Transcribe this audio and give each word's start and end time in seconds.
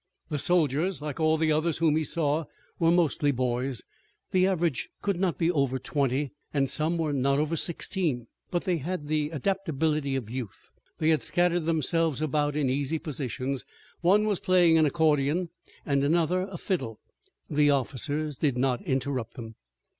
The 0.29 0.39
soldiers, 0.39 0.99
like 0.99 1.19
all 1.19 1.37
the 1.37 1.51
others 1.51 1.77
whom 1.77 1.95
he 1.95 2.03
saw, 2.03 2.45
were 2.79 2.89
mostly 2.89 3.29
boys. 3.31 3.83
The 4.31 4.47
average 4.47 4.89
could 5.03 5.19
not 5.19 5.37
be 5.37 5.51
over 5.51 5.77
twenty, 5.77 6.31
and 6.51 6.67
some 6.67 6.97
were 6.97 7.13
not 7.13 7.37
over 7.37 7.55
sixteen. 7.55 8.25
But 8.49 8.63
they 8.63 8.77
had 8.77 9.07
the 9.09 9.29
adaptability 9.29 10.15
of 10.15 10.27
youth. 10.27 10.71
They 10.97 11.09
had 11.09 11.21
scattered 11.21 11.65
themselves 11.65 12.19
about 12.19 12.55
in 12.55 12.67
easy 12.67 12.97
positions. 12.97 13.63
One 13.99 14.25
was 14.25 14.39
playing 14.39 14.79
an 14.79 14.87
accordion, 14.87 15.49
and 15.85 16.03
another 16.03 16.47
a 16.49 16.57
fiddle. 16.57 16.99
The 17.47 17.69
officers 17.69 18.39
did 18.39 18.57
not 18.57 18.81
interrupt 18.81 19.35
them. 19.35 19.53